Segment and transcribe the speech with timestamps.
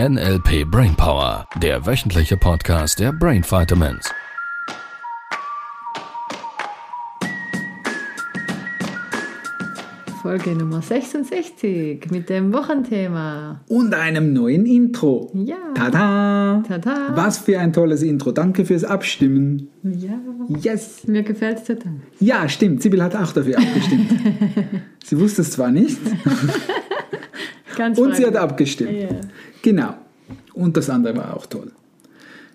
[0.00, 4.10] NLP Brainpower, der wöchentliche Podcast der Brain Vitamins.
[10.20, 13.60] Folge Nummer 66 mit dem Wochenthema.
[13.68, 15.30] Und einem neuen Intro.
[15.32, 15.58] Ja.
[15.76, 16.64] Tada!
[16.66, 17.12] Tada.
[17.14, 18.32] Was für ein tolles Intro.
[18.32, 19.68] Danke fürs Abstimmen.
[19.84, 20.18] Ja.
[20.48, 21.06] Yes!
[21.06, 22.00] Mir gefällt es total.
[22.18, 22.82] Ja, stimmt.
[22.82, 24.10] Sibyl hat auch dafür abgestimmt.
[25.04, 26.00] sie wusste es zwar nicht.
[27.76, 28.90] Ganz Und sie hat abgestimmt.
[28.90, 29.20] Ja.
[29.64, 29.94] Genau.
[30.52, 31.72] Und das andere war auch toll.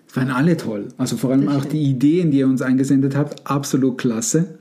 [0.08, 0.88] Es waren alle toll.
[0.96, 4.58] Also vor allem auch die Ideen, die ihr uns eingesendet habt, absolut klasse.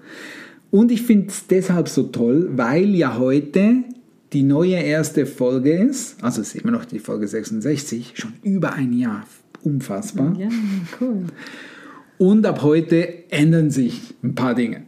[0.71, 3.83] Und ich finde es deshalb so toll, weil ja heute
[4.33, 6.23] die neue erste Folge ist.
[6.23, 9.27] Also es ist immer noch die Folge 66, schon über ein Jahr.
[9.63, 10.35] Unfassbar.
[10.39, 10.49] Ja,
[10.99, 11.25] cool.
[12.17, 14.83] Und ab heute ändern sich ein paar Dinge.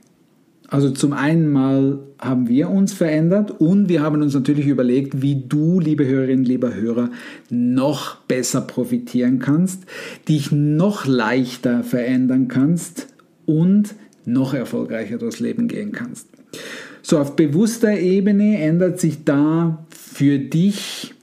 [0.72, 5.36] Also zum einen mal haben wir uns verändert und wir haben uns natürlich überlegt, wie
[5.36, 7.10] du, liebe Hörerinnen, lieber Hörer,
[7.50, 9.84] noch besser profitieren kannst,
[10.30, 13.08] dich noch leichter verändern kannst
[13.46, 16.30] und noch erfolgreicher durchs Leben gehen kannst.
[17.02, 21.14] So, auf bewusster Ebene ändert sich da für dich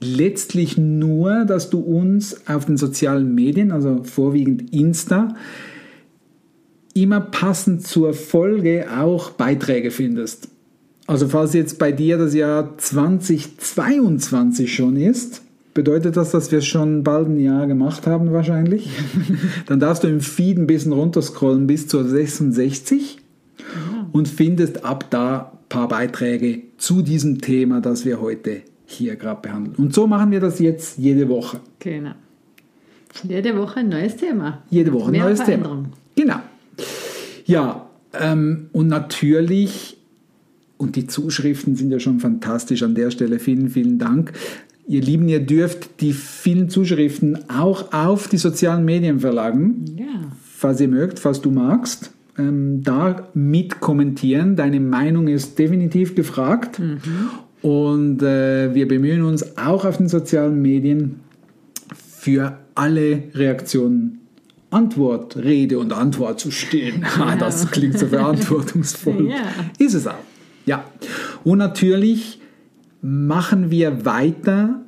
[0.00, 5.36] letztlich nur, dass du uns auf den sozialen Medien, also vorwiegend Insta,
[6.94, 10.48] immer passend zur Folge auch Beiträge findest.
[11.06, 15.42] Also falls jetzt bei dir das Jahr 2022 schon ist,
[15.74, 18.88] bedeutet das, dass wir schon bald ein Jahr gemacht haben wahrscheinlich.
[19.66, 23.18] Dann darfst du im Feed ein bisschen runterscrollen bis zur 66
[24.12, 29.42] und findest ab da ein paar Beiträge zu diesem Thema, das wir heute hier gerade
[29.42, 29.74] behandeln.
[29.76, 31.60] Und so machen wir das jetzt jede Woche.
[31.80, 32.12] Genau.
[33.24, 34.62] Jede Woche ein neues Thema.
[34.70, 35.84] Jede Woche ein neues Thema.
[36.16, 36.40] Genau.
[37.44, 39.96] Ja, ähm, und natürlich,
[40.76, 43.38] und die Zuschriften sind ja schon fantastisch an der Stelle.
[43.38, 44.32] Vielen, vielen Dank.
[44.86, 50.04] Ihr Lieben, ihr dürft die vielen Zuschriften auch auf die sozialen Medien verlagen, Ja.
[50.42, 52.10] falls ihr mögt, falls du magst.
[52.36, 54.56] Ähm, da mit kommentieren.
[54.56, 56.80] Deine Meinung ist definitiv gefragt.
[57.62, 61.20] Und äh, wir bemühen uns auch auf den sozialen Medien
[62.18, 64.18] für alle Reaktionen
[64.74, 67.04] Antwort, Rede und Antwort zu stehen.
[67.18, 69.28] Ah, Das klingt so verantwortungsvoll.
[69.30, 69.36] Ja.
[69.78, 70.14] Ist es auch.
[70.66, 70.84] Ja.
[71.44, 72.40] Und natürlich
[73.00, 74.80] machen wir weiter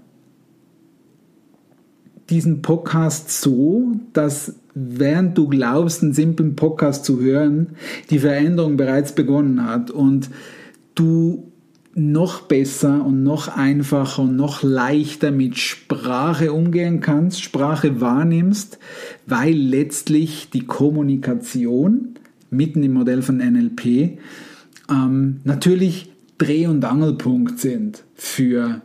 [2.31, 7.77] diesen Podcast so, dass während du glaubst, einen simplen Podcast zu hören,
[8.11, 10.31] die Veränderung bereits begonnen hat und
[10.95, 11.46] du
[11.99, 18.79] noch besser und noch einfacher und noch leichter mit Sprache umgehen kannst, Sprache wahrnimmst,
[19.27, 22.19] weil letztlich die Kommunikation
[22.51, 24.19] mitten im Modell von NLP
[24.91, 28.83] ähm, natürlich Dreh- und Angelpunkt sind für,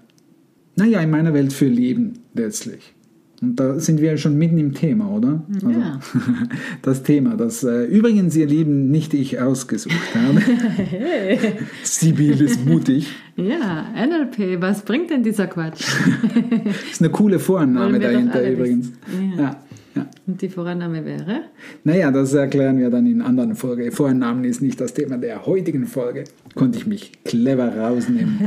[0.78, 2.94] naja, in meiner Welt für Leben letztlich.
[3.42, 5.44] Und da sind wir schon mitten im Thema, oder?
[5.54, 6.00] Also, Ja.
[6.84, 10.42] Das Thema, das äh, übrigens, ihr Lieben, nicht ich ausgesucht habe.
[11.84, 13.12] Sibyl ist mutig.
[13.36, 15.82] Ja, NLP, was bringt denn dieser Quatsch?
[16.92, 18.92] Ist eine coole Vorannahme dahinter übrigens.
[19.38, 19.44] Ja.
[19.44, 19.56] Ja.
[19.96, 20.06] Ja.
[20.26, 21.42] Und die Vorannahme wäre?
[21.84, 23.92] Naja, das erklären wir dann in anderen Folgen.
[23.92, 26.24] Vorannahmen ist nicht das Thema der heutigen Folge.
[26.56, 28.40] Konnte ich mich clever rausnehmen.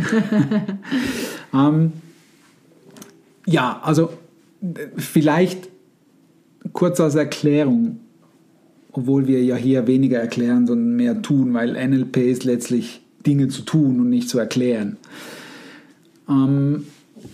[1.52, 1.92] ähm,
[3.46, 4.10] ja, also
[4.96, 5.68] vielleicht
[6.72, 8.00] kurz als Erklärung,
[8.92, 13.62] obwohl wir ja hier weniger erklären, sondern mehr tun, weil NLP ist letztlich Dinge zu
[13.62, 14.96] tun und nicht zu erklären.
[16.28, 16.84] Ähm,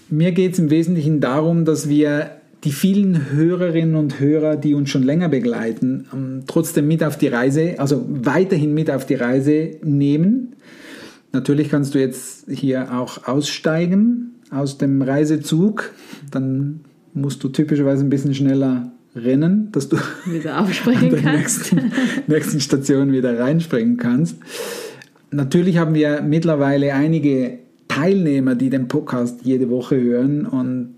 [0.08, 2.32] mir geht es im Wesentlichen darum, dass wir
[2.64, 7.28] die vielen Hörerinnen und Hörer, die uns schon länger begleiten, ähm, trotzdem mit auf die
[7.28, 10.56] Reise, also weiterhin mit auf die Reise nehmen.
[11.32, 15.92] Natürlich kannst du jetzt hier auch aussteigen aus dem Reisezug.
[16.30, 16.80] Dann
[17.14, 21.72] musst du typischerweise ein bisschen schneller rennen, dass du Wieder an aufspringen der kannst.
[21.72, 21.92] nächsten,
[22.26, 24.36] nächsten Station wieder reinspringen kannst.
[25.30, 30.94] Natürlich haben wir mittlerweile einige Teilnehmer, die den Podcast jede Woche hören und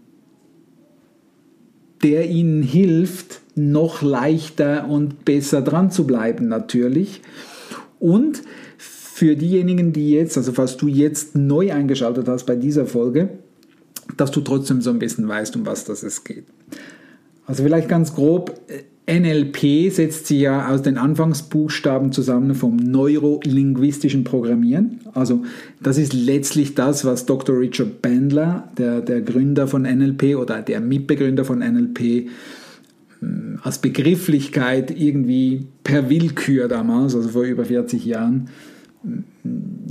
[2.02, 7.22] der ihnen hilft, noch leichter und besser dran zu bleiben natürlich.
[7.98, 8.42] Und
[8.76, 13.28] für diejenigen, die jetzt, also falls du jetzt neu eingeschaltet hast bei dieser Folge,
[14.16, 16.44] dass du trotzdem so ein bisschen weißt, um was das es geht.
[17.46, 18.60] Also vielleicht ganz grob,
[19.10, 25.00] NLP setzt sich ja aus den Anfangsbuchstaben zusammen vom neurolinguistischen Programmieren.
[25.12, 25.42] Also
[25.82, 27.58] das ist letztlich das, was Dr.
[27.58, 32.28] Richard Bandler, der, der Gründer von NLP oder der Mitbegründer von NLP,
[33.20, 38.50] mh, als Begrifflichkeit irgendwie per Willkür damals, also vor über 40 Jahren,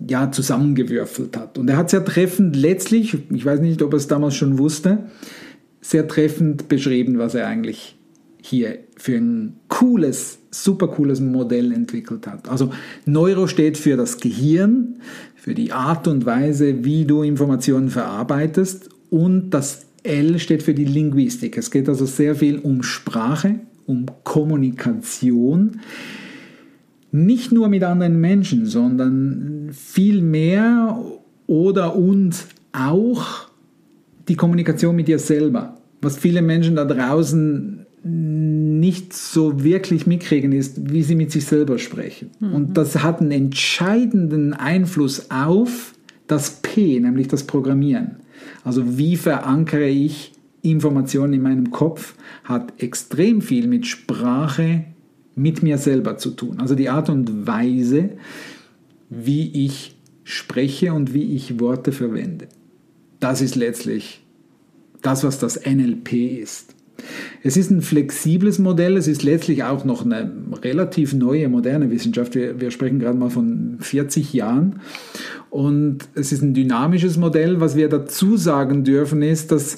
[0.10, 1.58] ja, zusammengewürfelt hat.
[1.58, 5.06] Und er hat sehr treffend letztlich, ich weiß nicht, ob er es damals schon wusste,
[5.82, 7.98] sehr treffend beschrieben, was er eigentlich
[8.42, 12.50] hier für ein cooles, super cooles Modell entwickelt hat.
[12.50, 12.72] Also
[13.06, 14.98] Neuro steht für das Gehirn,
[15.36, 20.86] für die Art und Weise, wie du Informationen verarbeitest und das L steht für die
[20.86, 21.58] Linguistik.
[21.58, 25.80] Es geht also sehr viel um Sprache, um Kommunikation.
[27.12, 30.98] Nicht nur mit anderen Menschen, sondern viel mehr
[31.48, 33.50] oder und auch
[34.28, 35.78] die Kommunikation mit dir selber.
[36.02, 41.78] Was viele Menschen da draußen nicht so wirklich mitkriegen, ist, wie sie mit sich selber
[41.78, 42.32] sprechen.
[42.40, 42.54] Mhm.
[42.54, 45.94] Und das hat einen entscheidenden Einfluss auf
[46.28, 48.18] das P, nämlich das Programmieren.
[48.64, 54.86] Also wie verankere ich Informationen in meinem Kopf, hat extrem viel mit Sprache,
[55.36, 56.60] mit mir selber zu tun.
[56.60, 58.12] Also die Art und Weise,
[59.10, 62.48] wie ich spreche und wie ich Worte verwende.
[63.20, 64.22] Das ist letztlich
[65.02, 66.76] das, was das NLP ist.
[67.44, 70.32] Es ist ein flexibles Modell, es ist letztlich auch noch eine
[70.64, 72.36] relativ neue, moderne Wissenschaft.
[72.36, 74.82] Wir, wir sprechen gerade mal von 40 Jahren.
[75.50, 77.60] Und es ist ein dynamisches Modell.
[77.60, 79.78] Was wir dazu sagen dürfen, ist, dass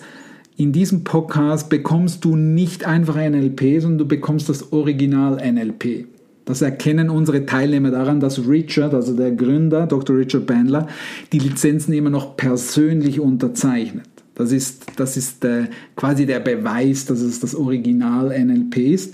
[0.57, 6.05] in diesem Podcast bekommst du nicht einfach NLP, sondern du bekommst das Original NLP.
[6.45, 10.17] Das erkennen unsere Teilnehmer daran, dass Richard, also der Gründer, Dr.
[10.17, 10.87] Richard Bandler,
[11.31, 14.07] die Lizenzen immer noch persönlich unterzeichnet.
[14.35, 19.13] Das ist, das ist äh, quasi der Beweis, dass es das Original NLP ist.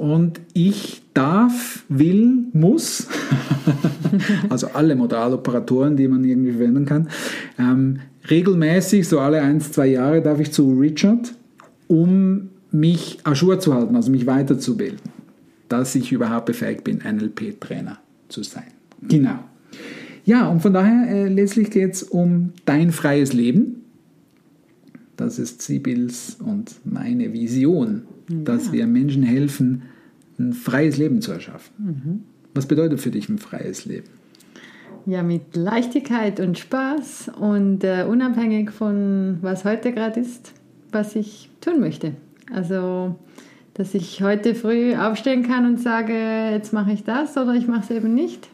[0.00, 3.06] Und ich darf, will, muss,
[4.48, 7.10] also alle Modaloperatoren, die man irgendwie verwenden kann,
[7.58, 7.98] ähm,
[8.30, 11.34] regelmäßig, so alle ein, zwei Jahre, darf ich zu Richard,
[11.86, 15.00] um mich ajour zu halten, also mich weiterzubilden,
[15.68, 17.98] dass ich überhaupt befähigt bin, NLP-Trainer
[18.30, 18.72] zu sein.
[19.06, 19.38] Genau.
[20.24, 23.80] Ja, und von daher äh, letztlich geht es um dein freies Leben
[25.20, 28.38] das ist Sibils und meine Vision, ja.
[28.44, 29.82] dass wir Menschen helfen,
[30.38, 31.74] ein freies Leben zu erschaffen.
[31.78, 32.24] Mhm.
[32.54, 34.08] Was bedeutet für dich ein freies Leben?
[35.06, 40.52] Ja, mit Leichtigkeit und Spaß und äh, unabhängig von was heute gerade ist,
[40.92, 42.12] was ich tun möchte.
[42.52, 43.16] Also,
[43.74, 46.12] dass ich heute früh aufstehen kann und sage,
[46.52, 48.48] jetzt mache ich das oder ich mache es eben nicht.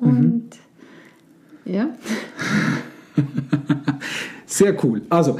[0.00, 0.50] Und
[1.64, 1.72] mhm.
[1.72, 1.88] ja.
[4.46, 5.02] Sehr cool.
[5.08, 5.38] Also,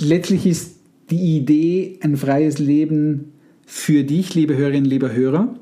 [0.00, 0.77] letztlich ist
[1.10, 3.32] die Idee ein freies Leben
[3.66, 5.54] für dich, liebe Hörerinnen, liebe Hörer.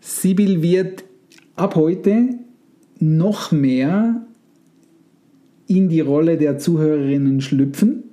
[0.00, 1.04] Sibyl wird
[1.56, 2.38] ab heute
[2.98, 4.26] noch mehr
[5.66, 8.04] in die Rolle der Zuhörerinnen schlüpfen,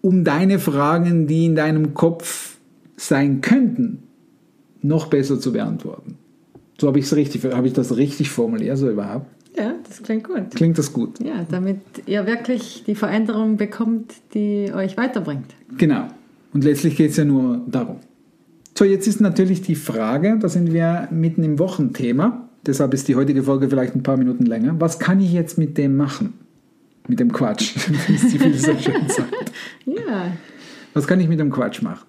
[0.00, 2.56] um deine Fragen, die in deinem Kopf
[2.96, 4.02] sein könnten,
[4.80, 6.16] noch besser zu beantworten.
[6.80, 9.26] So habe ich es richtig, habe ich das richtig formuliert, so überhaupt?
[9.56, 10.50] Ja, das klingt gut.
[10.54, 11.20] Klingt das gut?
[11.22, 15.54] Ja, damit ihr wirklich die Veränderung bekommt, die euch weiterbringt.
[15.76, 16.08] Genau.
[16.54, 17.96] Und letztlich geht es ja nur darum.
[18.76, 23.16] So, jetzt ist natürlich die Frage, da sind wir mitten im Wochenthema, deshalb ist die
[23.16, 24.74] heutige Folge vielleicht ein paar Minuten länger.
[24.78, 26.34] Was kann ich jetzt mit dem machen?
[27.06, 27.76] Mit dem Quatsch,
[28.08, 29.52] wie sie viel so schön sagt.
[29.84, 30.32] Ja.
[30.94, 32.06] Was kann ich mit dem Quatsch machen?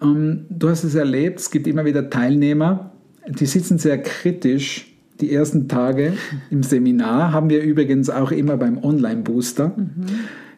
[0.00, 2.92] Um, ähm, du hast es erlebt, es gibt immer wieder Teilnehmer,
[3.28, 4.93] die sitzen sehr kritisch
[5.24, 6.12] die ersten Tage
[6.50, 9.68] im Seminar haben wir übrigens auch immer beim Online-Booster.
[9.68, 10.06] Mhm.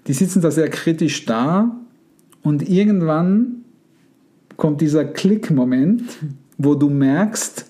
[0.09, 1.77] Die sitzen da sehr kritisch da
[2.43, 3.65] und irgendwann
[4.57, 6.03] kommt dieser Klick-Moment,
[6.59, 7.67] wo du merkst,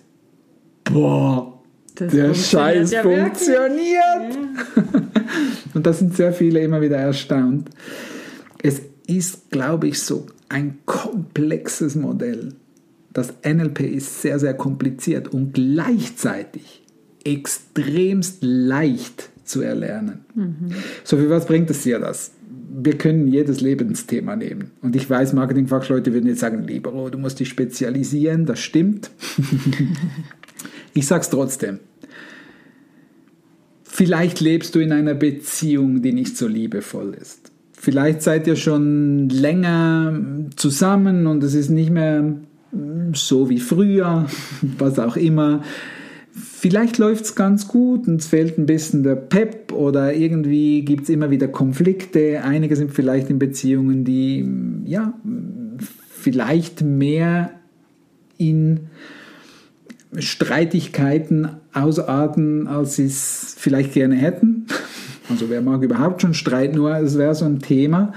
[0.85, 1.61] boah,
[1.97, 3.75] das der Scheiß ja funktioniert.
[3.75, 4.83] Ja.
[5.75, 7.69] und da sind sehr viele immer wieder erstaunt.
[8.63, 12.55] Es ist, glaube ich, so ein komplexes Modell.
[13.13, 16.86] Das NLP ist sehr, sehr kompliziert und gleichzeitig
[17.27, 20.25] extremst leicht zu erlernen.
[20.35, 20.73] Mhm.
[21.05, 22.33] So, für was bringt es dir das?
[22.79, 24.71] Wir können jedes Lebensthema nehmen.
[24.83, 29.11] Und ich weiß, Marketingfachleute würden jetzt sagen, lieber, oh, du musst dich spezialisieren, das stimmt.
[30.95, 31.81] ich sage es trotzdem.
[33.83, 37.51] Vielleicht lebst du in einer Beziehung, die nicht so liebevoll ist.
[37.73, 40.21] Vielleicht seid ihr schon länger
[40.57, 42.37] zusammen und es ist nicht mehr
[43.15, 44.27] so wie früher,
[44.79, 45.63] was auch immer.
[46.39, 51.05] Vielleicht läuft es ganz gut und es fehlt ein bisschen der Pep oder irgendwie gibt
[51.05, 52.43] es immer wieder Konflikte.
[52.45, 54.47] Einige sind vielleicht in Beziehungen, die
[54.85, 55.15] ja
[56.11, 57.53] vielleicht mehr
[58.37, 58.81] in
[60.19, 64.67] Streitigkeiten ausarten, als sie es vielleicht gerne hätten.
[65.29, 68.13] Also wer mag überhaupt schon Streit, nur es wäre so ein Thema.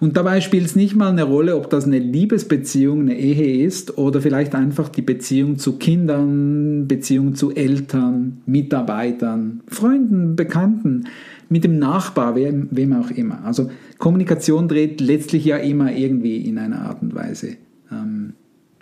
[0.00, 3.98] Und dabei spielt es nicht mal eine Rolle, ob das eine Liebesbeziehung, eine Ehe ist
[3.98, 11.04] oder vielleicht einfach die Beziehung zu Kindern, Beziehung zu Eltern, Mitarbeitern, Freunden, Bekannten,
[11.48, 13.44] mit dem Nachbar, wem, wem auch immer.
[13.44, 17.56] Also Kommunikation dreht letztlich ja immer irgendwie in einer Art und Weise
[17.92, 18.32] ähm,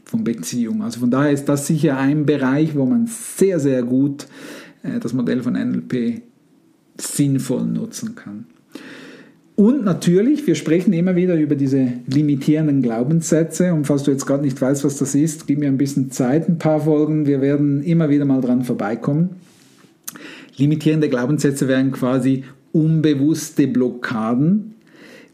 [0.04, 0.82] von Beziehung.
[0.82, 4.26] Also von daher ist das sicher ein Bereich, wo man sehr, sehr gut
[4.82, 6.22] äh, das Modell von NLP
[6.98, 8.46] sinnvoll nutzen kann.
[9.54, 13.74] Und natürlich, wir sprechen immer wieder über diese limitierenden Glaubenssätze.
[13.74, 16.48] Und falls du jetzt gerade nicht weißt, was das ist, gib mir ein bisschen Zeit,
[16.48, 17.26] ein paar Folgen.
[17.26, 19.36] Wir werden immer wieder mal dran vorbeikommen.
[20.56, 24.74] Limitierende Glaubenssätze wären quasi unbewusste Blockaden,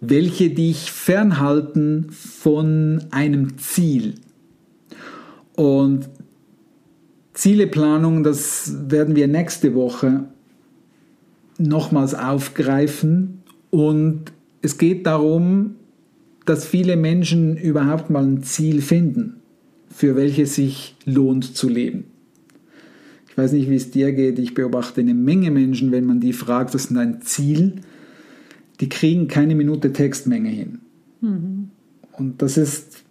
[0.00, 4.14] welche dich fernhalten von einem Ziel.
[5.54, 6.08] Und
[7.34, 10.24] Zieleplanung, das werden wir nächste Woche
[11.58, 13.42] nochmals aufgreifen.
[13.70, 15.74] Und es geht darum,
[16.46, 19.34] dass viele Menschen überhaupt mal ein Ziel finden,
[19.90, 22.04] für welches sich lohnt zu leben.
[23.28, 24.38] Ich weiß nicht, wie es dir geht.
[24.38, 27.82] Ich beobachte eine Menge Menschen, wenn man die fragt, was ist ein Ziel,
[28.80, 30.78] die kriegen keine Minute Textmenge hin.
[31.20, 31.70] Mhm.
[32.12, 33.04] Und das ist,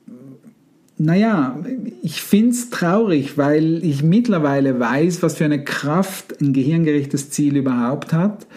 [1.00, 1.60] naja,
[2.01, 7.56] ich finde es traurig, weil ich mittlerweile weiß, was für eine Kraft ein gehirngerechtes Ziel
[7.56, 8.48] überhaupt hat.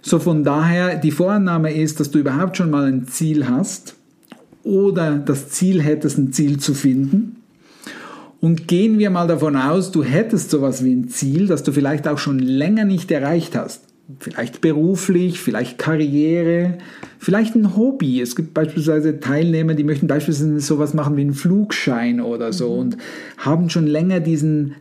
[0.00, 3.96] So von daher, die Vorannahme ist, dass du überhaupt schon mal ein Ziel hast
[4.62, 7.36] oder das Ziel hättest, ein Ziel zu finden.
[8.40, 12.08] Und gehen wir mal davon aus, du hättest sowas wie ein Ziel, das du vielleicht
[12.08, 13.87] auch schon länger nicht erreicht hast.
[14.20, 16.78] Vielleicht beruflich, vielleicht Karriere,
[17.18, 18.22] vielleicht ein Hobby.
[18.22, 22.80] Es gibt beispielsweise Teilnehmer, die möchten beispielsweise sowas machen wie einen Flugschein oder so mhm.
[22.80, 22.96] und
[23.36, 24.76] haben schon länger diesen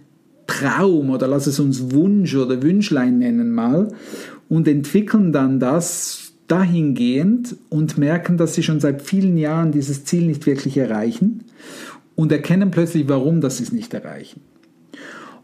[0.48, 3.90] Traum oder lass es uns Wunsch oder Wünschlein nennen mal
[4.48, 10.26] und entwickeln dann das dahingehend und merken, dass sie schon seit vielen Jahren dieses Ziel
[10.26, 11.44] nicht wirklich erreichen
[12.16, 14.40] und erkennen plötzlich, warum das sie es nicht erreichen.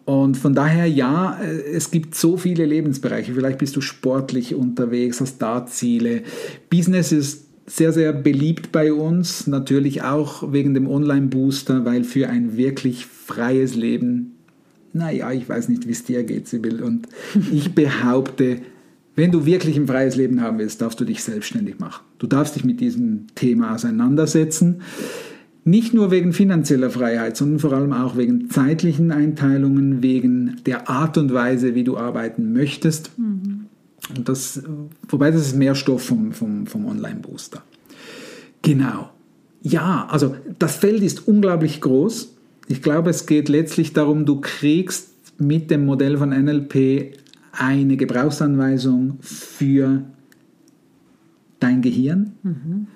[0.06, 3.34] Und von daher, ja, äh, es gibt so viele Lebensbereiche.
[3.34, 6.24] Vielleicht bist du sportlich unterwegs, hast da Ziele.
[6.70, 9.48] Business ist sehr, sehr beliebt bei uns.
[9.48, 14.34] Natürlich auch wegen dem Online-Booster, weil für ein wirklich freies Leben,
[14.92, 16.84] naja, ich weiß nicht, wie es dir geht, Sibyl.
[16.84, 17.08] Und
[17.52, 18.60] ich behaupte,
[19.16, 22.04] wenn du wirklich ein freies Leben haben willst, darfst du dich selbstständig machen.
[22.18, 24.82] Du darfst dich mit diesem Thema auseinandersetzen.
[25.66, 31.18] Nicht nur wegen finanzieller Freiheit, sondern vor allem auch wegen zeitlichen Einteilungen, wegen der Art
[31.18, 33.18] und Weise, wie du arbeiten möchtest.
[33.18, 33.66] Mhm.
[34.16, 34.62] Und das,
[35.08, 37.64] wobei das ist mehr Stoff vom, vom, vom Online-Booster.
[38.62, 39.10] Genau.
[39.62, 42.34] Ja, also das Feld ist unglaublich groß.
[42.68, 47.18] Ich glaube, es geht letztlich darum, du kriegst mit dem Modell von NLP
[47.54, 50.04] eine Gebrauchsanweisung für
[51.60, 52.34] dein Gehirn.
[52.44, 52.88] Mhm.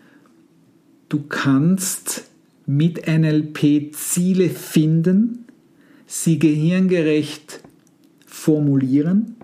[1.07, 2.25] Du kannst
[2.67, 5.45] mit NLP Ziele finden,
[6.05, 7.63] sie gehirngerecht
[8.25, 9.35] formulieren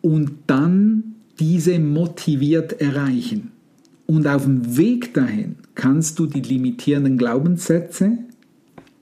[0.00, 3.50] und dann diese motiviert erreichen.
[4.06, 8.18] Und auf dem Weg dahin kannst du die limitierenden Glaubenssätze,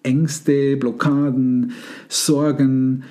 [0.02, 1.72] Ängste, Blockaden,
[2.08, 3.04] Sorgen,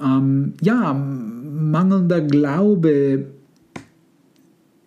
[0.00, 3.26] ähm, ja, mangelnder Glaube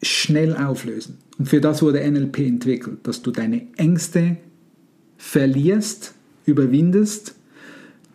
[0.01, 1.17] schnell auflösen.
[1.37, 4.37] Und für das wurde NLP entwickelt, dass du deine Ängste
[5.17, 6.13] verlierst,
[6.45, 7.35] überwindest,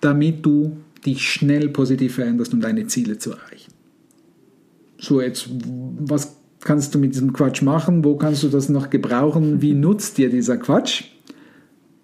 [0.01, 3.73] damit du dich schnell positiv veränderst, um deine Ziele zu erreichen.
[4.99, 5.49] So, jetzt,
[5.99, 8.05] was kannst du mit diesem Quatsch machen?
[8.05, 9.63] Wo kannst du das noch gebrauchen?
[9.63, 11.05] Wie nutzt dir dieser Quatsch?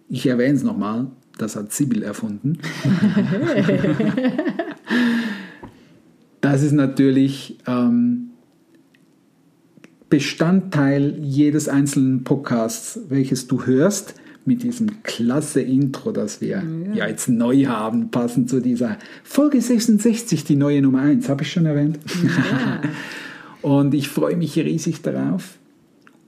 [0.09, 2.59] Ich erwähne es nochmal, das hat Sibyl erfunden.
[6.41, 8.26] das ist natürlich ähm,
[10.09, 16.63] Bestandteil jedes einzelnen Podcasts, welches du hörst, mit diesem klasse Intro, das wir ja.
[16.95, 17.09] ja.
[17.09, 21.67] jetzt neu haben, passend zu dieser Folge 66, die neue Nummer 1, habe ich schon
[21.67, 21.99] erwähnt.
[22.23, 22.81] Ja.
[23.69, 25.59] und ich freue mich riesig darauf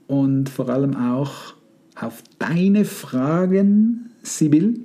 [0.07, 1.53] und vor allem auch
[1.95, 4.81] auf deine Fragen, Sibyl.